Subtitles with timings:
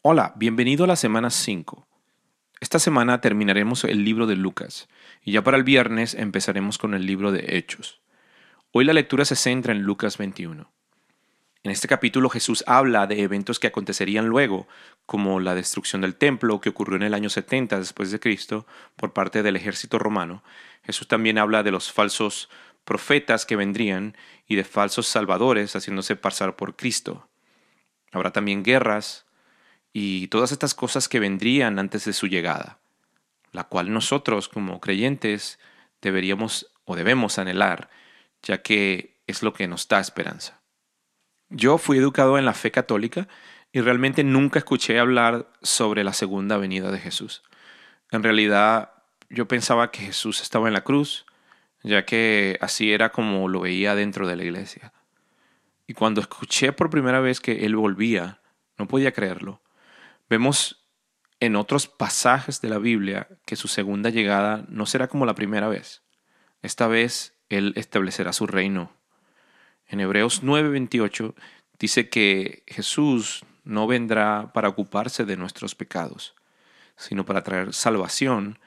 [0.00, 1.88] Hola, bienvenido a la semana 5.
[2.60, 4.88] Esta semana terminaremos el libro de Lucas
[5.24, 8.00] y ya para el viernes empezaremos con el libro de Hechos.
[8.70, 10.70] Hoy la lectura se centra en Lucas 21.
[11.64, 14.68] En este capítulo Jesús habla de eventos que acontecerían luego,
[15.04, 19.12] como la destrucción del templo que ocurrió en el año 70 después de Cristo por
[19.12, 20.44] parte del ejército romano.
[20.84, 22.48] Jesús también habla de los falsos
[22.84, 27.28] profetas que vendrían y de falsos salvadores haciéndose pasar por Cristo.
[28.12, 29.26] Habrá también guerras
[30.00, 32.78] y todas estas cosas que vendrían antes de su llegada,
[33.50, 35.58] la cual nosotros como creyentes
[36.00, 37.90] deberíamos o debemos anhelar,
[38.44, 40.60] ya que es lo que nos da esperanza.
[41.48, 43.26] Yo fui educado en la fe católica
[43.72, 47.42] y realmente nunca escuché hablar sobre la segunda venida de Jesús.
[48.12, 48.92] En realidad
[49.28, 51.26] yo pensaba que Jesús estaba en la cruz,
[51.82, 54.92] ya que así era como lo veía dentro de la iglesia.
[55.88, 58.40] Y cuando escuché por primera vez que Él volvía,
[58.76, 59.60] no podía creerlo.
[60.28, 60.84] Vemos
[61.40, 65.68] en otros pasajes de la Biblia que su segunda llegada no será como la primera
[65.68, 66.02] vez.
[66.62, 68.92] Esta vez Él establecerá su reino.
[69.86, 71.34] En Hebreos 9:28
[71.78, 76.34] dice que Jesús no vendrá para ocuparse de nuestros pecados,
[76.96, 78.58] sino para traer salvación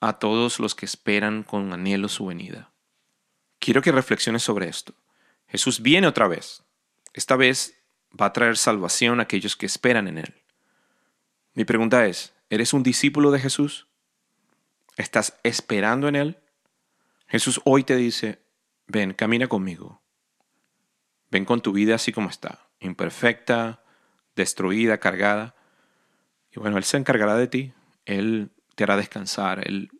[0.00, 2.70] a todos los que esperan con anhelo su venida.
[3.58, 4.94] Quiero que reflexiones sobre esto.
[5.48, 6.62] Jesús viene otra vez.
[7.12, 7.74] Esta vez
[8.18, 10.34] va a traer salvación a aquellos que esperan en Él.
[11.58, 13.88] Mi pregunta es, ¿eres un discípulo de Jesús?
[14.96, 16.38] ¿Estás esperando en Él?
[17.26, 18.38] Jesús hoy te dice,
[18.86, 20.00] ven, camina conmigo.
[21.32, 23.82] Ven con tu vida así como está, imperfecta,
[24.36, 25.56] destruida, cargada.
[26.52, 27.72] Y bueno, Él se encargará de ti,
[28.04, 29.90] Él te hará descansar, Él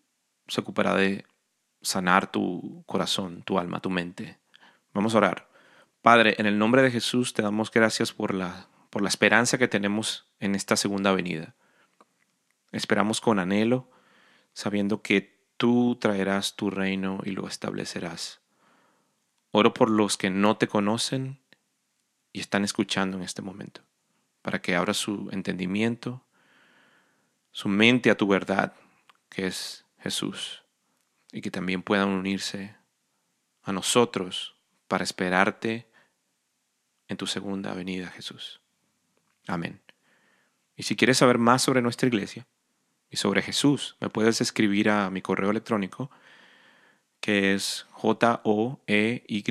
[0.47, 1.25] se ocupará de
[1.83, 4.39] sanar tu corazón, tu alma, tu mente.
[4.95, 5.49] Vamos a orar.
[6.03, 9.69] Padre, en el nombre de Jesús te damos gracias por la por la esperanza que
[9.69, 11.55] tenemos en esta segunda venida.
[12.73, 13.91] Esperamos con anhelo,
[14.53, 18.41] sabiendo que tú traerás tu reino y lo establecerás.
[19.51, 21.41] Oro por los que no te conocen
[22.33, 23.81] y están escuchando en este momento,
[24.43, 26.23] para que abra su entendimiento,
[27.53, 28.75] su mente a tu verdad,
[29.31, 30.63] que es Jesús,
[31.33, 32.77] y que también puedan unirse
[33.63, 34.55] a nosotros
[34.87, 35.89] para esperarte
[37.09, 38.61] en tu segunda venida, Jesús.
[39.47, 39.81] Amén.
[40.79, 42.47] Y si quieres saber más sobre nuestra iglesia
[43.11, 46.09] y sobre Jesús, me puedes escribir a mi correo electrónico
[47.21, 49.43] que es J-O-E-Y,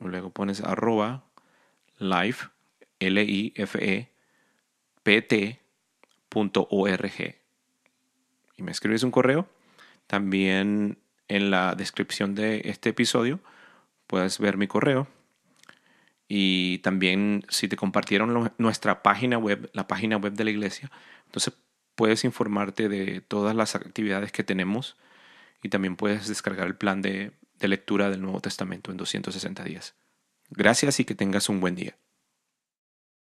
[0.00, 1.24] luego pones arroba
[1.98, 2.48] life,
[2.98, 4.12] L-I-F-E,
[5.02, 5.60] P-T,
[6.28, 7.36] punto O-R-G.
[8.58, 9.48] Y me escribes un correo.
[10.06, 10.98] También
[11.28, 13.40] en la descripción de este episodio
[14.06, 15.08] puedes ver mi correo
[16.32, 20.88] y también si te compartieron nuestra página web, la página web de la iglesia,
[21.26, 21.54] entonces
[21.96, 24.96] puedes informarte de todas las actividades que tenemos
[25.60, 29.96] y también puedes descargar el plan de, de lectura del Nuevo Testamento en 260 días.
[30.50, 31.96] Gracias y que tengas un buen día.